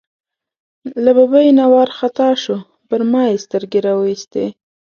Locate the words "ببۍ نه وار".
1.17-1.89